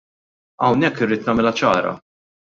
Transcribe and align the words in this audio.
Hawnhekk 0.67 1.03
irrid 1.05 1.27
nagħmilha 1.29 1.51
ċara. 1.61 1.93